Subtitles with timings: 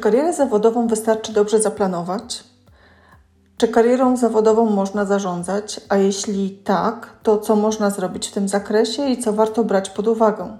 [0.00, 2.44] Karierę zawodową wystarczy dobrze zaplanować?
[3.56, 5.80] Czy karierą zawodową można zarządzać?
[5.88, 10.08] A jeśli tak, to co można zrobić w tym zakresie i co warto brać pod
[10.08, 10.58] uwagę?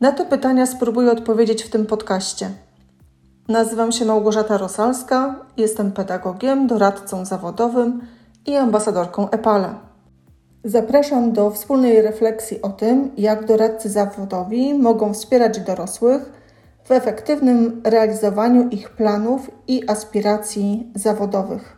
[0.00, 2.50] Na te pytania spróbuję odpowiedzieć w tym podcaście.
[3.48, 8.00] Nazywam się Małgorzata Rosalska, jestem pedagogiem, doradcą zawodowym
[8.46, 9.74] i ambasadorką EPALE.
[10.64, 16.45] Zapraszam do wspólnej refleksji o tym, jak doradcy zawodowi mogą wspierać dorosłych
[16.86, 21.76] w efektywnym realizowaniu ich planów i aspiracji zawodowych.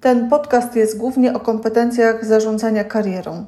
[0.00, 3.44] Ten podcast jest głównie o kompetencjach zarządzania karierą.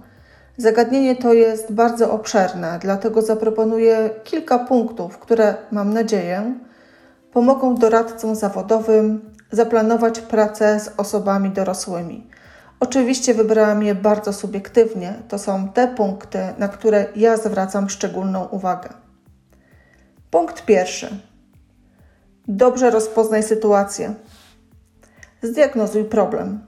[0.57, 6.55] Zagadnienie to jest bardzo obszerne, dlatego zaproponuję kilka punktów, które mam nadzieję
[7.33, 12.31] pomogą doradcom zawodowym zaplanować pracę z osobami dorosłymi.
[12.81, 15.15] Oczywiście wybrałam je bardzo subiektywnie.
[15.29, 19.04] To są te punkty, na które ja zwracam szczególną uwagę.
[20.35, 21.09] Punkt pierwszy.
[22.49, 24.15] Dobrze rozpoznaj sytuację.
[25.43, 26.67] Zdiagnozuj problem.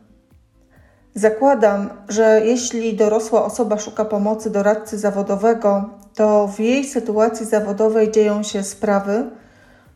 [1.15, 8.43] Zakładam, że jeśli dorosła osoba szuka pomocy doradcy zawodowego, to w jej sytuacji zawodowej dzieją
[8.43, 9.31] się sprawy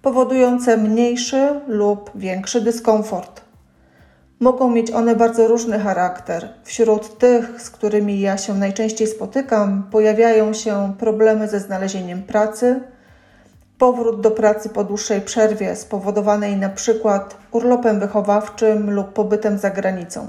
[0.02, 3.40] powodujące mniejszy lub większy dyskomfort.
[4.40, 6.48] Mogą mieć one bardzo różny charakter.
[6.64, 12.80] Wśród tych, z którymi ja się najczęściej spotykam, pojawiają się problemy ze znalezieniem pracy,
[13.80, 20.26] powrót do pracy po dłuższej przerwie spowodowanej przykład urlopem wychowawczym lub pobytem za granicą.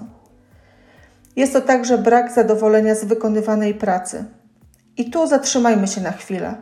[1.35, 4.25] Jest to także brak zadowolenia z wykonywanej pracy.
[4.97, 6.55] I tu zatrzymajmy się na chwilę.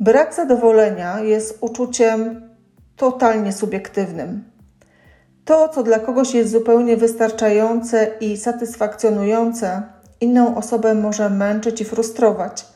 [0.00, 2.50] Brak zadowolenia jest uczuciem
[2.96, 4.44] totalnie subiektywnym.
[5.44, 9.82] To, co dla kogoś jest zupełnie wystarczające i satysfakcjonujące,
[10.20, 12.75] inną osobę może męczyć i frustrować.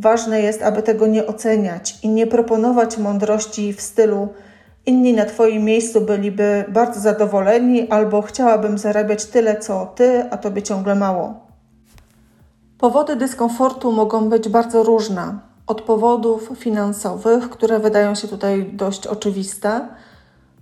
[0.00, 4.28] Ważne jest, aby tego nie oceniać i nie proponować mądrości w stylu
[4.86, 10.62] inni na Twoim miejscu byliby bardzo zadowoleni albo chciałabym zarabiać tyle co Ty, a Tobie
[10.62, 11.34] ciągle mało.
[12.78, 15.38] Powody dyskomfortu mogą być bardzo różne.
[15.66, 19.88] Od powodów finansowych, które wydają się tutaj dość oczywiste,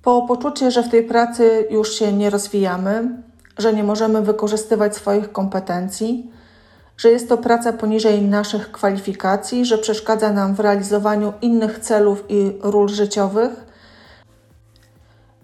[0.03, 3.23] po poczucie, że w tej pracy już się nie rozwijamy,
[3.59, 6.31] że nie możemy wykorzystywać swoich kompetencji,
[6.99, 12.53] że jest to praca poniżej naszych kwalifikacji, że przeszkadza nam w realizowaniu innych celów i
[12.63, 13.51] ról życiowych,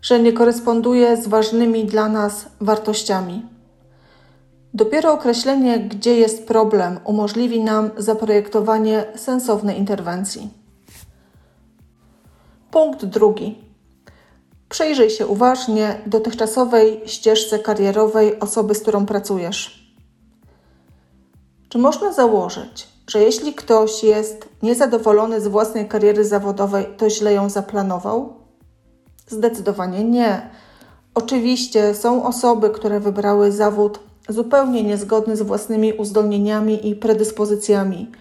[0.03, 3.47] że nie koresponduje z ważnymi dla nas wartościami.
[4.75, 10.50] Dopiero określenie, gdzie jest problem, umożliwi nam zaprojektowanie sensownej interwencji.
[12.71, 13.59] Punkt drugi.
[14.69, 19.84] Przejrzyj się uważnie dotychczasowej ścieżce karierowej osoby, z którą pracujesz.
[21.75, 27.51] Czy można założyć, że jeśli ktoś jest niezadowolony z własnej kariery zawodowej, to źle ją
[27.51, 28.33] zaplanował?
[29.29, 30.51] Zdecydowanie nie.
[31.15, 38.13] Oczywiście są osoby, które wybrały zawód zupełnie niezgodny z własnymi uzdolnieniami i predyspozycjami,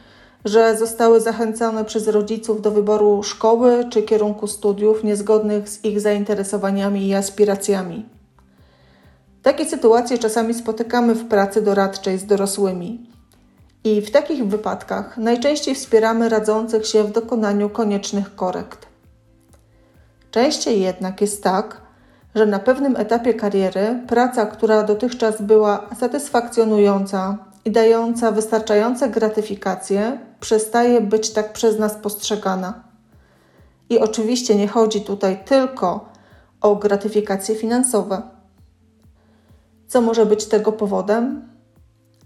[0.45, 7.07] że zostały zachęcone przez rodziców do wyboru szkoły czy kierunku studiów niezgodnych z ich zainteresowaniami
[7.07, 8.05] i aspiracjami.
[9.43, 13.12] Takie sytuacje czasami spotykamy w pracy doradczej z dorosłymi.
[13.83, 18.87] I w takich wypadkach najczęściej wspieramy radzących się w dokonaniu koniecznych korekt.
[20.31, 21.81] Częściej jednak jest tak,
[22.35, 31.01] że na pewnym etapie kariery praca, która dotychczas była satysfakcjonująca i dająca wystarczające gratyfikacje, przestaje
[31.01, 32.83] być tak przez nas postrzegana.
[33.89, 36.09] I oczywiście nie chodzi tutaj tylko
[36.61, 38.21] o gratyfikacje finansowe.
[39.87, 41.52] Co może być tego powodem?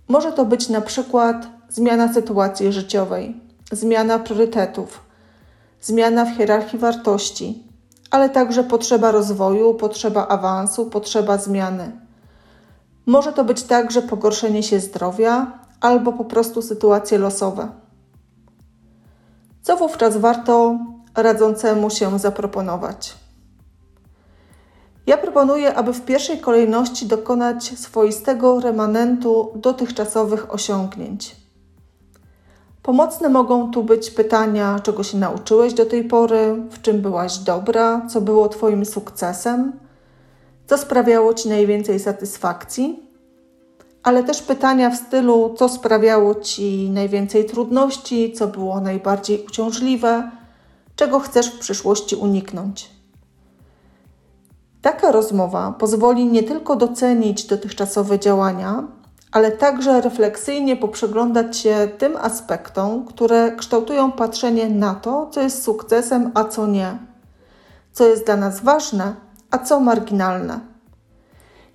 [0.07, 5.01] Może to być na przykład zmiana sytuacji życiowej, zmiana priorytetów,
[5.81, 7.63] zmiana w hierarchii wartości,
[8.12, 11.92] ale także potrzeba rozwoju, potrzeba awansu, potrzeba zmiany.
[13.06, 17.69] Może to być także pogorszenie się zdrowia albo po prostu sytuacje losowe.
[19.62, 20.80] Co wówczas warto
[21.15, 23.26] radzącemu się zaproponować?
[25.07, 31.36] Ja proponuję, aby w pierwszej kolejności dokonać swoistego remanentu dotychczasowych osiągnięć.
[32.83, 38.01] Pomocne mogą tu być pytania, czego się nauczyłeś do tej pory, w czym byłaś dobra,
[38.09, 39.80] co było Twoim sukcesem,
[40.68, 43.00] co sprawiało Ci najwięcej satysfakcji,
[44.03, 50.31] ale też pytania w stylu, co sprawiało Ci najwięcej trudności, co było najbardziej uciążliwe,
[50.95, 52.97] czego chcesz w przyszłości uniknąć.
[54.88, 58.84] Taka rozmowa pozwoli nie tylko docenić dotychczasowe działania,
[59.31, 66.31] ale także refleksyjnie poprzyglądać się tym aspektom, które kształtują patrzenie na to, co jest sukcesem,
[66.34, 66.98] a co nie,
[67.92, 69.16] co jest dla nas ważne,
[69.51, 70.60] a co marginalne.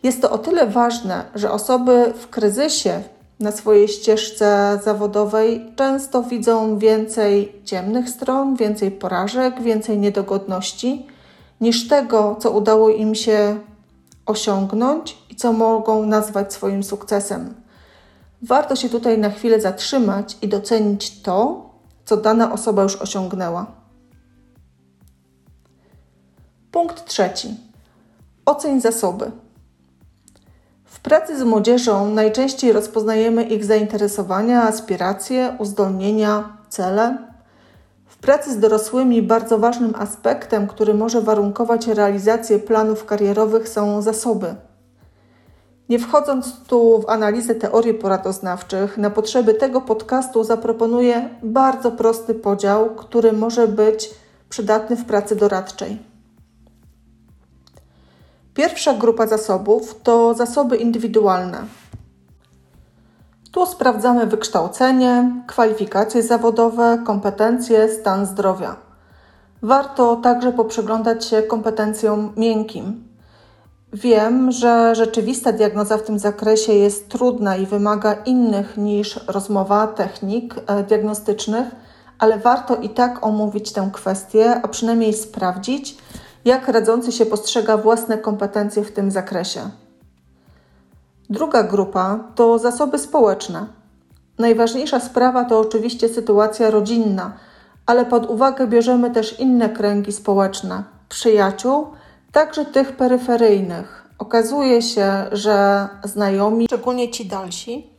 [0.03, 3.03] Jest to o tyle ważne, że osoby w kryzysie
[3.41, 11.12] na swojej ścieżce zawodowej często widzą więcej ciemnych stron, więcej porażek, więcej niedogodności
[11.63, 13.59] niż tego, co udało im się
[14.27, 17.55] osiągnąć i co mogą nazwać swoim sukcesem.
[18.43, 21.71] Warto się tutaj na chwilę zatrzymać i docenić to,
[22.05, 23.67] co dana osoba już osiągnęła.
[26.73, 27.55] Punkt trzeci.
[28.47, 29.31] Oceń zasoby.
[30.85, 37.32] W pracy z młodzieżą najczęściej rozpoznajemy ich zainteresowania, aspiracje, uzdolnienia, cele.
[38.23, 44.55] Pracy z dorosłymi bardzo ważnym aspektem, który może warunkować realizację planów karierowych, są zasoby.
[45.89, 52.95] Nie wchodząc tu w analizę teorii poradoznawczych, na potrzeby tego podcastu zaproponuję bardzo prosty podział,
[52.95, 54.11] który może być
[54.49, 55.99] przydatny w pracy doradczej.
[58.55, 61.82] Pierwsza grupa zasobów to zasoby indywidualne.
[63.53, 68.77] Tu sprawdzamy wykształcenie, kwalifikacje zawodowe, kompetencje, stan zdrowia.
[69.63, 73.09] Warto także poprzyglądać się kompetencjom miękkim.
[73.93, 80.55] Wiem, że rzeczywista diagnoza w tym zakresie jest trudna i wymaga innych niż rozmowa technik
[80.67, 81.67] e, diagnostycznych,
[82.19, 85.99] ale warto i tak omówić tę kwestię, a przynajmniej sprawdzić,
[86.45, 89.61] jak radzący się postrzega własne kompetencje w tym zakresie.
[91.33, 93.67] Druga grupa to zasoby społeczne.
[94.39, 97.33] Najważniejsza sprawa to oczywiście sytuacja rodzinna,
[97.87, 101.87] ale pod uwagę bierzemy też inne kręgi społeczne, przyjaciół,
[102.33, 104.09] także tych peryferyjnych.
[104.19, 107.91] Okazuje się, że znajomi, szczególnie ci dalsi,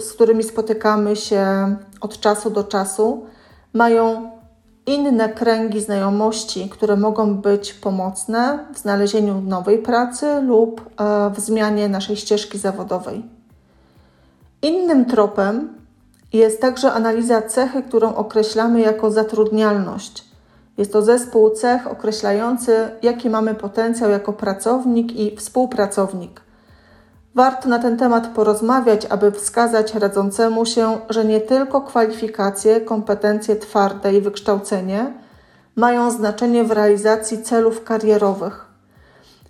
[0.00, 3.26] z którymi spotykamy się od czasu do czasu,
[3.72, 4.30] mają
[4.88, 11.88] inne kręgi znajomości, które mogą być pomocne w znalezieniu nowej pracy lub e, w zmianie
[11.88, 13.24] naszej ścieżki zawodowej.
[14.62, 15.68] Innym tropem
[16.32, 20.24] jest także analiza cechy, którą określamy jako zatrudnialność.
[20.78, 26.47] Jest to zespół cech określający, jaki mamy potencjał jako pracownik i współpracownik.
[27.34, 34.14] Warto na ten temat porozmawiać, aby wskazać radzącemu się, że nie tylko kwalifikacje, kompetencje twarde
[34.14, 35.12] i wykształcenie
[35.76, 38.66] mają znaczenie w realizacji celów karierowych.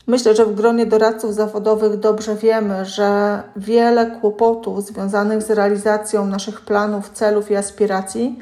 [0.06, 6.60] Myślę, że w gronie doradców zawodowych dobrze wiemy, że wiele kłopotów związanych z realizacją naszych
[6.60, 8.38] planów, celów i aspiracji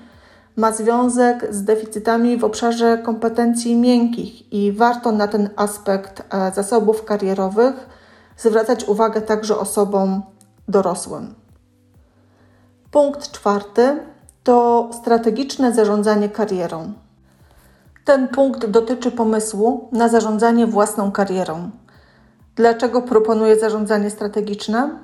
[0.57, 7.05] ma związek z deficytami w obszarze kompetencji miękkich i warto na ten aspekt e, zasobów
[7.05, 7.75] karierowych
[8.37, 10.23] zwracać uwagę także osobom
[10.69, 11.35] dorosłym.
[12.91, 13.99] Punkt czwarty
[14.45, 16.93] to strategiczne zarządzanie karierą.
[18.05, 21.71] Ten punkt dotyczy pomysłu na zarządzanie własną karierą.
[22.57, 24.99] Dlaczego proponuję zarządzanie strategiczne?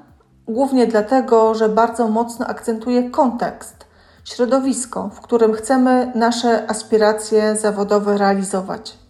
[0.48, 3.86] Głównie dlatego, że bardzo mocno akcentuje kontekst,
[4.24, 9.01] środowisko, w którym chcemy nasze aspiracje zawodowe realizować.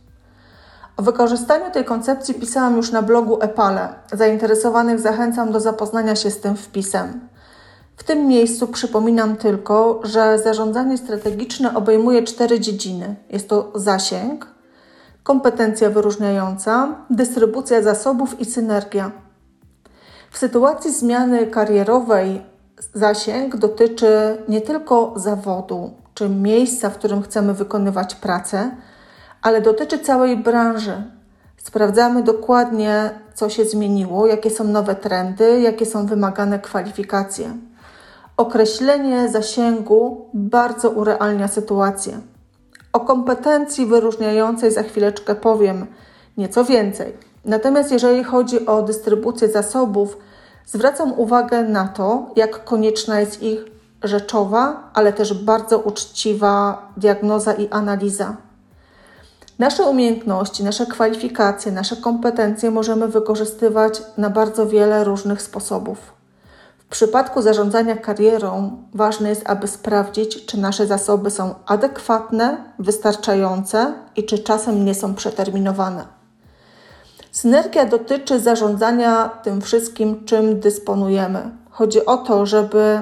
[1.02, 3.88] O wykorzystaniu tej koncepcji pisałam już na blogu Epale.
[4.12, 7.28] Zainteresowanych zachęcam do zapoznania się z tym wpisem.
[7.96, 14.46] W tym miejscu przypominam tylko, że zarządzanie strategiczne obejmuje cztery dziedziny: jest to zasięg,
[15.22, 19.10] kompetencja wyróżniająca, dystrybucja zasobów i synergia.
[20.30, 22.42] W sytuacji zmiany karierowej
[22.94, 28.70] zasięg dotyczy nie tylko zawodu czy miejsca, w którym chcemy wykonywać pracę
[29.42, 31.02] ale dotyczy całej branży.
[31.56, 37.56] Sprawdzamy dokładnie, co się zmieniło, jakie są nowe trendy, jakie są wymagane kwalifikacje.
[38.36, 42.20] Określenie zasięgu bardzo urealnia sytuację.
[42.92, 45.86] O kompetencji wyróżniającej za chwileczkę powiem
[46.36, 47.12] nieco więcej.
[47.44, 50.16] Natomiast jeżeli chodzi o dystrybucję zasobów,
[50.66, 53.64] zwracam uwagę na to, jak konieczna jest ich
[54.02, 58.36] rzeczowa, ale też bardzo uczciwa diagnoza i analiza.
[59.58, 65.98] Nasze umiejętności, nasze kwalifikacje, nasze kompetencje możemy wykorzystywać na bardzo wiele różnych sposobów.
[66.78, 74.24] W przypadku zarządzania karierą ważne jest, aby sprawdzić, czy nasze zasoby są adekwatne, wystarczające i
[74.24, 76.04] czy czasem nie są przeterminowane.
[77.30, 81.50] Synergia dotyczy zarządzania tym wszystkim, czym dysponujemy.
[81.70, 83.00] Chodzi o to, żeby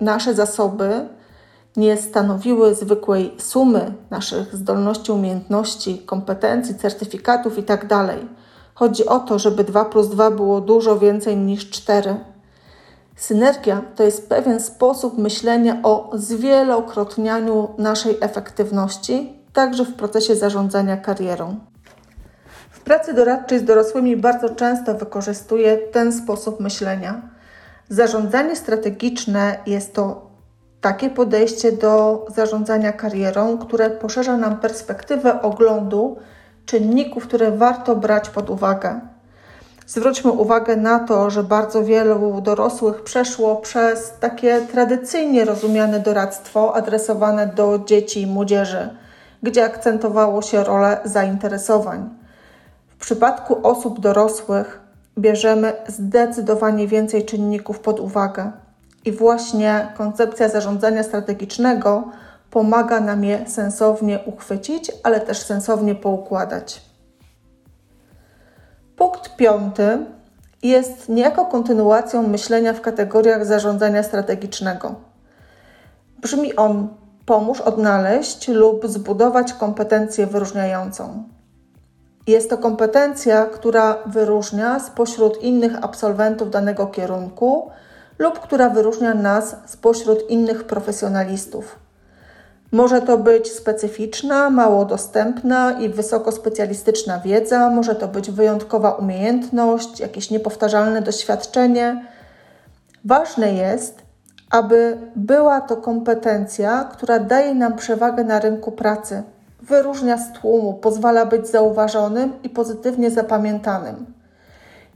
[0.00, 1.08] nasze zasoby
[1.76, 7.88] nie stanowiły zwykłej sumy naszych zdolności, umiejętności, kompetencji, certyfikatów itd.
[7.88, 8.18] Tak
[8.74, 12.16] Chodzi o to, żeby 2 plus 2 było dużo więcej niż 4.
[13.16, 21.56] Synergia to jest pewien sposób myślenia o zwielokrotnianiu naszej efektywności, także w procesie zarządzania karierą.
[22.70, 27.22] W pracy doradczej z dorosłymi bardzo często wykorzystuję ten sposób myślenia.
[27.88, 30.23] Zarządzanie strategiczne jest to
[30.84, 36.16] takie podejście do zarządzania karierą, które poszerza nam perspektywę oglądu
[36.66, 39.00] czynników, które warto brać pod uwagę.
[39.86, 47.46] Zwróćmy uwagę na to, że bardzo wielu dorosłych przeszło przez takie tradycyjnie rozumiane doradztwo adresowane
[47.46, 48.88] do dzieci i młodzieży,
[49.42, 52.10] gdzie akcentowało się rolę zainteresowań.
[52.88, 54.80] W przypadku osób dorosłych
[55.18, 58.63] bierzemy zdecydowanie więcej czynników pod uwagę.
[59.04, 62.04] I właśnie koncepcja zarządzania strategicznego
[62.50, 66.82] pomaga nam je sensownie uchwycić, ale też sensownie poukładać.
[68.96, 69.98] Punkt piąty
[70.62, 74.94] jest niejako kontynuacją myślenia w kategoriach zarządzania strategicznego.
[76.22, 76.88] Brzmi on:
[77.26, 81.24] pomóż odnaleźć lub zbudować kompetencję wyróżniającą.
[82.26, 87.70] Jest to kompetencja, która wyróżnia spośród innych absolwentów danego kierunku
[88.18, 91.78] lub która wyróżnia nas spośród innych profesjonalistów.
[92.72, 100.00] Może to być specyficzna, mało dostępna i wysoko specjalistyczna wiedza, może to być wyjątkowa umiejętność,
[100.00, 102.04] jakieś niepowtarzalne doświadczenie.
[103.04, 104.02] Ważne jest,
[104.50, 109.22] aby była to kompetencja, która daje nam przewagę na rynku pracy,
[109.62, 114.06] wyróżnia z tłumu, pozwala być zauważonym i pozytywnie zapamiętanym.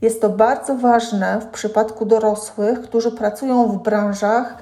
[0.01, 4.57] Jest to bardzo ważne w przypadku dorosłych, którzy pracują w branżach,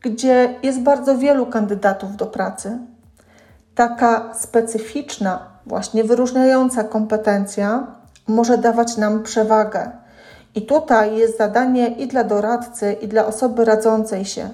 [0.00, 2.78] gdzie jest bardzo wielu kandydatów do pracy.
[3.74, 7.86] Taka specyficzna, właśnie wyróżniająca kompetencja
[8.28, 9.90] może dawać nam przewagę.
[10.54, 14.48] I tutaj jest zadanie i dla doradcy, i dla osoby radzącej się.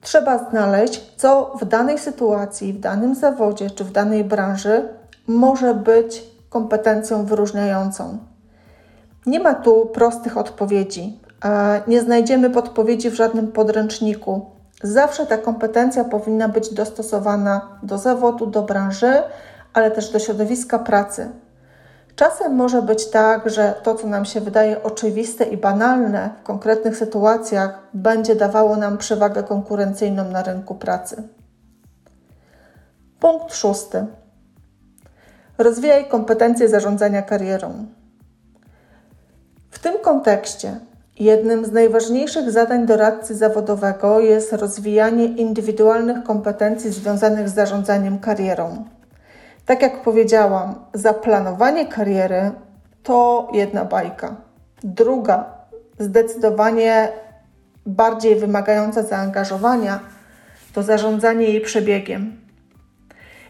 [0.00, 4.88] Trzeba znaleźć, co w danej sytuacji, w danym zawodzie czy w danej branży
[5.26, 8.18] może być kompetencją wyróżniającą.
[9.26, 11.20] Nie ma tu prostych odpowiedzi.
[11.86, 14.46] Nie znajdziemy podpowiedzi w żadnym podręczniku.
[14.82, 19.12] Zawsze ta kompetencja powinna być dostosowana do zawodu, do branży,
[19.72, 21.30] ale też do środowiska pracy.
[22.16, 26.96] Czasem może być tak, że to, co nam się wydaje oczywiste i banalne w konkretnych
[26.96, 31.22] sytuacjach, będzie dawało nam przewagę konkurencyjną na rynku pracy.
[33.20, 34.06] Punkt szósty.
[35.58, 37.86] Rozwijaj kompetencje zarządzania karierą.
[39.72, 40.80] W tym kontekście
[41.18, 48.84] jednym z najważniejszych zadań doradcy zawodowego jest rozwijanie indywidualnych kompetencji związanych z zarządzaniem karierą.
[49.66, 52.50] Tak jak powiedziałam, zaplanowanie kariery
[53.02, 54.36] to jedna bajka.
[54.84, 55.44] Druga,
[55.98, 57.08] zdecydowanie
[57.86, 60.00] bardziej wymagająca zaangażowania,
[60.72, 62.40] to zarządzanie jej przebiegiem.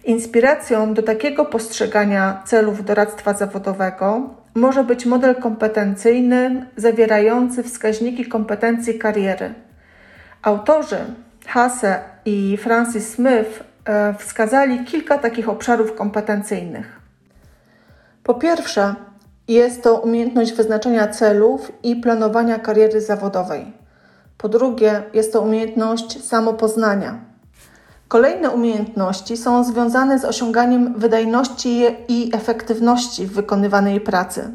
[0.04, 9.54] Inspiracją do takiego postrzegania celów doradztwa zawodowego może być model kompetencyjny zawierający wskaźniki kompetencji kariery.
[10.42, 10.98] Autorzy
[11.46, 17.00] Hasse i Francis Smith e, wskazali kilka takich obszarów kompetencyjnych.
[18.22, 18.94] Po pierwsze,
[19.48, 23.72] jest to umiejętność wyznaczenia celów i planowania kariery zawodowej.
[24.38, 27.31] Po drugie, jest to umiejętność samopoznania.
[28.12, 34.50] Kolejne umiejętności są związane z osiąganiem wydajności i efektywności w wykonywanej pracy.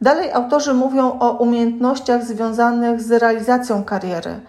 [0.00, 4.40] Dalej autorzy mówią o umiejętnościach związanych z realizacją kariery.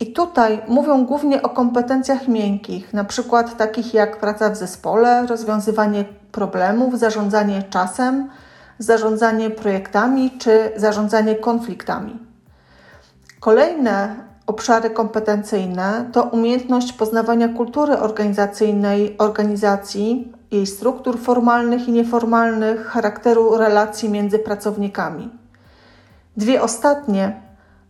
[0.00, 6.04] I tutaj mówią głównie o kompetencjach miękkich, na przykład takich jak praca w zespole, rozwiązywanie
[6.32, 8.30] problemów, zarządzanie czasem,
[8.78, 12.18] zarządzanie projektami czy zarządzanie konfliktami.
[13.40, 23.56] Kolejne obszary kompetencyjne to umiejętność poznawania kultury organizacyjnej organizacji, jej struktur formalnych i nieformalnych, charakteru
[23.56, 25.30] relacji między pracownikami.
[26.36, 27.40] Dwie ostatnie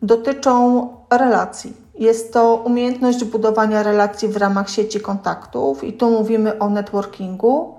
[0.02, 1.76] dotyczą relacji.
[1.94, 7.74] Jest to umiejętność budowania relacji w ramach sieci kontaktów, i tu mówimy o networkingu.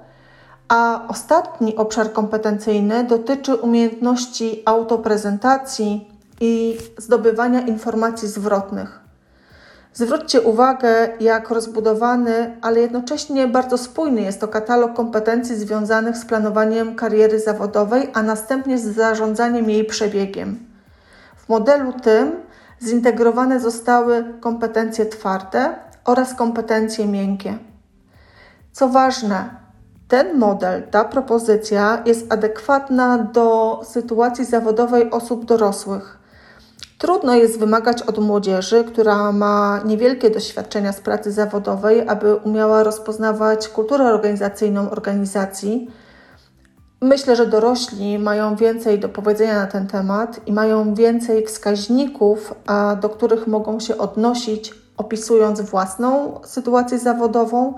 [0.68, 6.11] A ostatni obszar kompetencyjny dotyczy umiejętności autoprezentacji,
[6.42, 9.00] i zdobywania informacji zwrotnych.
[9.94, 16.96] Zwróćcie uwagę, jak rozbudowany, ale jednocześnie bardzo spójny jest to katalog kompetencji związanych z planowaniem
[16.96, 20.60] kariery zawodowej, a następnie z zarządzaniem jej przebiegiem.
[21.36, 22.32] W modelu tym
[22.82, 27.58] zintegrowane zostały kompetencje twarde oraz kompetencje miękkie.
[28.72, 29.50] Co ważne,
[30.08, 36.21] ten model, ta propozycja jest adekwatna do sytuacji zawodowej osób dorosłych
[37.02, 43.68] Trudno jest wymagać od młodzieży, która ma niewielkie doświadczenia z pracy zawodowej, aby umiała rozpoznawać
[43.68, 45.92] kulturę organizacyjną organizacji.
[47.02, 52.54] Myślę, że dorośli mają więcej do powiedzenia na ten temat i mają więcej wskaźników,
[53.02, 57.76] do których mogą się odnosić, opisując własną sytuację zawodową,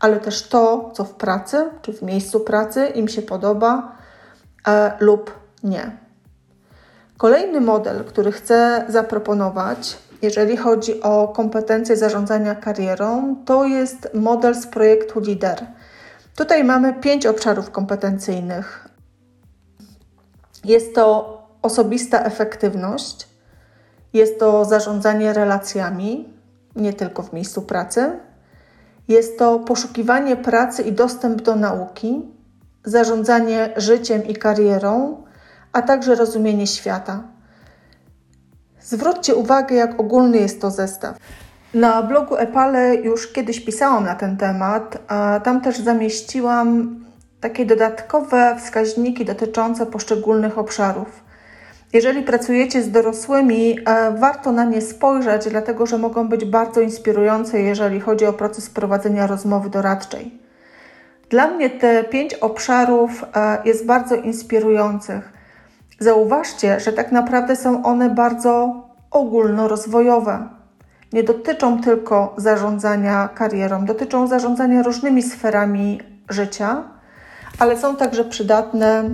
[0.00, 3.92] ale też to, co w pracy czy w miejscu pracy im się podoba
[4.68, 5.30] e, lub
[5.64, 6.05] nie.
[7.18, 14.66] Kolejny model, który chcę zaproponować, jeżeli chodzi o kompetencje zarządzania karierą, to jest model z
[14.66, 15.66] projektu LIDER.
[16.36, 18.88] Tutaj mamy pięć obszarów kompetencyjnych.
[20.64, 23.28] Jest to osobista efektywność,
[24.12, 26.28] jest to zarządzanie relacjami,
[26.76, 28.20] nie tylko w miejscu pracy,
[29.08, 32.22] jest to poszukiwanie pracy i dostęp do nauki,
[32.84, 35.25] zarządzanie życiem i karierą,
[35.76, 37.22] a także rozumienie świata.
[38.80, 41.16] Zwróćcie uwagę, jak ogólny jest to zestaw.
[41.74, 46.96] Na blogu Epale już kiedyś pisałam na ten temat, a tam też zamieściłam
[47.40, 51.24] takie dodatkowe wskaźniki dotyczące poszczególnych obszarów.
[51.92, 57.60] Jeżeli pracujecie z dorosłymi, e, warto na nie spojrzeć, dlatego że mogą być bardzo inspirujące,
[57.60, 60.38] jeżeli chodzi o proces prowadzenia rozmowy doradczej.
[61.30, 65.35] Dla mnie te pięć obszarów e, jest bardzo inspirujących.
[65.98, 70.48] Zauważcie, że tak naprawdę są one bardzo ogólnorozwojowe.
[71.12, 76.82] Nie dotyczą tylko zarządzania karierą, dotyczą zarządzania różnymi sferami życia,
[77.58, 79.10] ale są także przydatne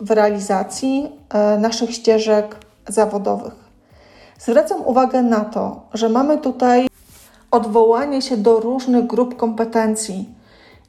[0.00, 2.56] w realizacji e, naszych ścieżek
[2.88, 3.54] zawodowych.
[4.38, 6.88] Zwracam uwagę na to, że mamy tutaj
[7.50, 10.34] odwołanie się do różnych grup kompetencji.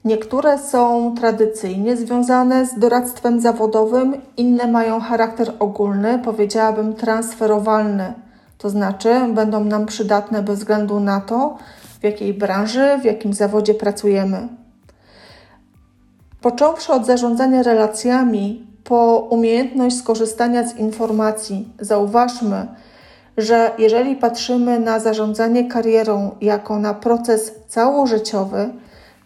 [0.06, 8.14] Niektóre są tradycyjnie związane z doradztwem zawodowym, inne mają charakter ogólny, powiedziałabym transferowalny,
[8.58, 11.58] to znaczy będą nam przydatne bez względu na to,
[12.00, 14.48] w jakiej branży, w jakim zawodzie pracujemy.
[16.42, 22.68] Począwszy od zarządzania relacjami, po umiejętność skorzystania z informacji, zauważmy,
[23.38, 28.70] że jeżeli patrzymy na zarządzanie karierą jako na proces całożyciowy,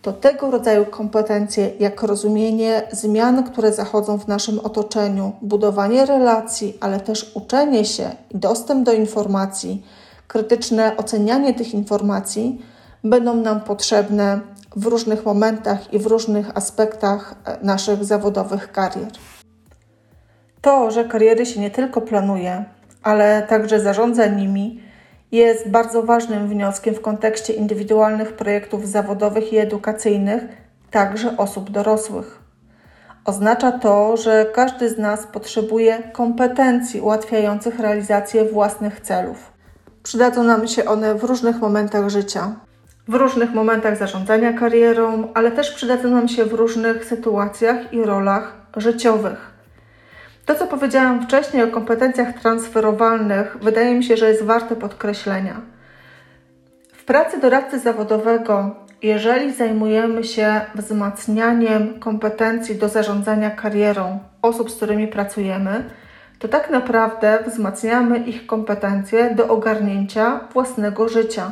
[0.02, 7.00] to tego rodzaju kompetencje, jak rozumienie zmian, które zachodzą w naszym otoczeniu, budowanie relacji, ale
[7.00, 9.86] też uczenie się i dostęp do informacji,
[10.28, 12.62] krytyczne ocenianie tych informacji,
[13.04, 14.40] będą nam potrzebne
[14.76, 19.12] w różnych momentach i w różnych aspektach e, naszych zawodowych karier.
[20.62, 22.66] To, że kariery się nie tylko planuje,
[23.04, 24.89] ale także zarządza nimi,
[25.32, 30.44] jest bardzo ważnym wnioskiem w kontekście indywidualnych projektów zawodowych i edukacyjnych,
[30.92, 32.40] także osób dorosłych.
[33.26, 39.52] Oznacza to, że każdy z nas potrzebuje kompetencji ułatwiających realizację własnych celów.
[40.04, 42.56] Przydadzą nam się one w różnych momentach życia,
[43.08, 48.56] w różnych momentach zarządzania karierą, ale też przydadzą nam się w różnych sytuacjach i rolach
[48.78, 49.59] życiowych.
[50.50, 55.62] To, co powiedziałam wcześniej o kompetencjach transferowalnych, wydaje mi się, że jest warte podkreślenia.
[56.94, 65.08] W pracy doradcy zawodowego, jeżeli zajmujemy się wzmacnianiem kompetencji do zarządzania karierą osób, z którymi
[65.08, 65.84] pracujemy,
[66.40, 71.52] to tak naprawdę wzmacniamy ich kompetencje do ogarnięcia własnego życia.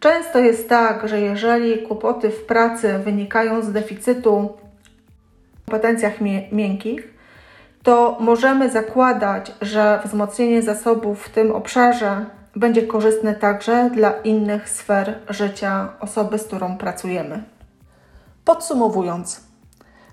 [0.00, 4.58] Często jest tak, że jeżeli kłopoty w pracy wynikają z deficytu
[5.62, 6.14] w kompetencjach
[6.52, 7.17] miękkich,
[7.82, 15.18] to możemy zakładać, że wzmocnienie zasobów w tym obszarze będzie korzystne także dla innych sfer
[15.28, 17.42] życia osoby, z którą pracujemy.
[18.44, 19.40] Podsumowując,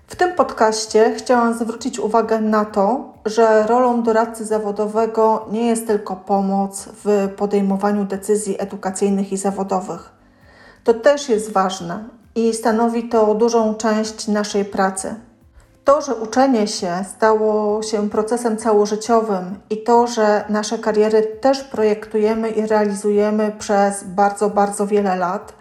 [0.06, 6.16] w tym podcaście chciałam zwrócić uwagę na to, że rolą doradcy zawodowego nie jest tylko
[6.16, 10.12] pomoc w podejmowaniu decyzji edukacyjnych i zawodowych.
[10.84, 15.14] To też jest ważne i stanowi to dużą część naszej pracy.
[15.86, 22.50] To, że uczenie się stało się procesem całożyciowym i to, że nasze kariery też projektujemy
[22.50, 25.52] i realizujemy przez bardzo, bardzo wiele lat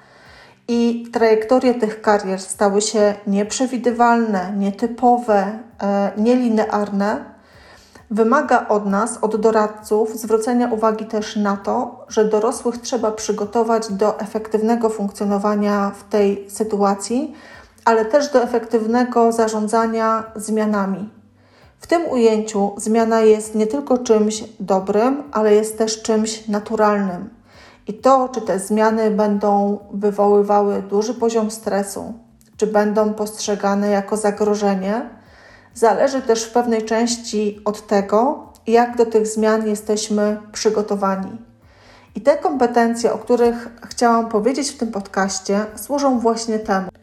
[0.68, 7.26] i trajektorie tych karier stały się nieprzewidywalne, nietypowe, e, nielinearne,
[8.12, 14.20] wymaga od nas, od doradców, zwrócenia uwagi też na to, że dorosłych trzeba przygotować do
[14.20, 17.36] efektywnego funkcjonowania w tej sytuacji
[17.86, 21.10] ale też do efektywnego zarządzania zmianami.
[21.80, 27.30] W tym ujęciu zmiana jest nie tylko czymś dobrym, ale jest też czymś naturalnym.
[27.88, 32.14] I to, czy te zmiany będą wywoływały duży poziom stresu,
[32.58, 35.10] czy będą postrzegane jako zagrożenie,
[35.74, 41.38] zależy też w pewnej części od tego, jak do tych zmian jesteśmy przygotowani.
[42.16, 46.95] I te kompetencje, o których chciałam powiedzieć w tym podcaście, służą właśnie temu.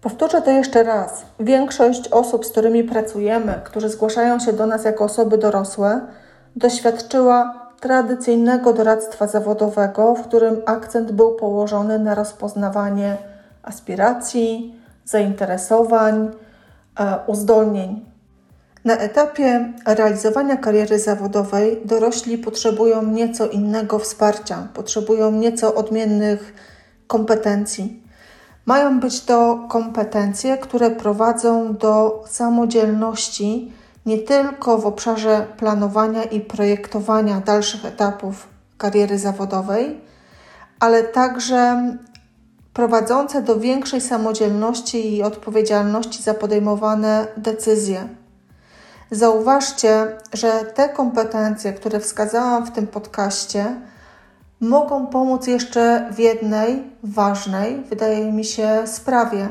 [0.00, 1.22] Powtórzę to jeszcze raz.
[1.40, 6.00] Większość osób, z którymi pracujemy, którzy zgłaszają się do nas jako osoby dorosłe,
[6.56, 13.16] doświadczyła tradycyjnego doradztwa zawodowego, w którym akcent był położony na rozpoznawanie
[13.62, 16.30] aspiracji, zainteresowań,
[16.98, 18.04] e, uzdolnień.
[18.84, 26.54] Na etapie realizowania kariery zawodowej dorośli potrzebują nieco innego wsparcia, potrzebują nieco odmiennych
[27.06, 28.07] kompetencji.
[28.68, 33.72] Mają być to kompetencje, które prowadzą do samodzielności
[34.06, 40.00] nie tylko w obszarze planowania i projektowania dalszych etapów kariery zawodowej,
[40.80, 41.92] ale także
[42.74, 48.08] prowadzące do większej samodzielności i odpowiedzialności za podejmowane decyzje.
[49.10, 53.74] Zauważcie, że te kompetencje, które wskazałam w tym podcaście,
[54.60, 59.48] mogą pomóc jeszcze w jednej ważnej, wydaje mi się, sprawie.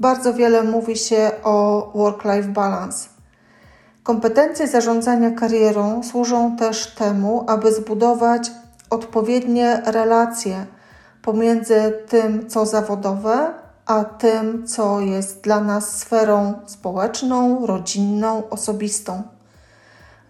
[0.00, 3.08] Bardzo wiele mówi się o work-life balance.
[4.02, 8.50] Kompetencje zarządzania karierą służą też temu, aby zbudować
[8.90, 10.66] odpowiednie relacje
[11.22, 13.54] pomiędzy tym, co zawodowe,
[13.86, 19.22] a tym, co jest dla nas sferą społeczną, rodzinną, osobistą.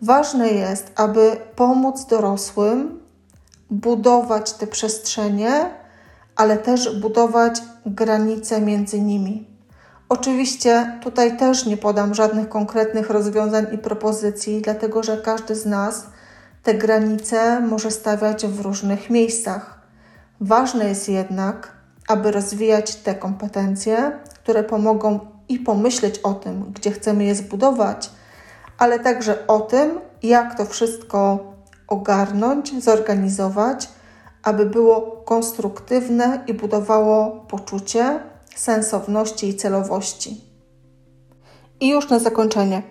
[0.03, 3.01] Ważne jest, aby pomóc dorosłym
[3.71, 5.71] budować te przestrzenie,
[6.37, 9.47] ale też budować granice między nimi.
[10.09, 16.07] Oczywiście tutaj też nie podam żadnych konkretnych rozwiązań i propozycji, dlatego że każdy z nas
[16.63, 19.81] te granice może stawiać w różnych miejscach.
[20.41, 21.73] Ważne jest jednak,
[22.09, 28.11] aby rozwijać te kompetencje, które pomogą i pomyśleć o tym, gdzie chcemy je zbudować,
[28.79, 31.39] ale także o tym, jak to wszystko
[31.88, 33.88] ogarnąć, zorganizować,
[34.42, 38.20] aby było konstruktywne i budowało poczucie
[38.57, 40.40] sensowności i celowości.
[41.81, 42.83] I już na zakończenie.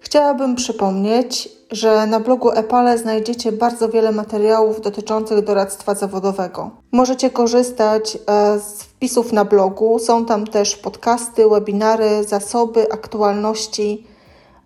[0.00, 6.70] Chciałabym przypomnieć, że na blogu Epale znajdziecie bardzo wiele materiałów dotyczących doradztwa zawodowego.
[6.92, 14.06] Możecie korzystać e, z wpisów na blogu, są tam też podcasty, webinary, zasoby, aktualności.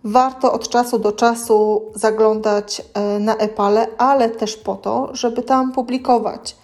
[0.03, 5.71] Warto od czasu do czasu zaglądać e, na Epale, ale też po to, żeby tam
[5.71, 6.55] publikować.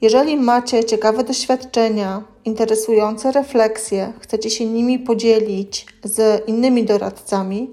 [0.00, 7.72] Jeżeli macie ciekawe doświadczenia, interesujące refleksje, chcecie się nimi podzielić z innymi doradcami,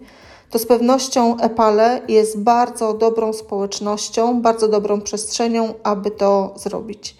[0.49, 7.17] to z pewnością Epale jest bardzo dobrą społecznością, bardzo dobrą przestrzenią, aby to zrobić.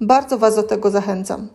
[0.00, 1.48] Bardzo Was do tego zachęcam.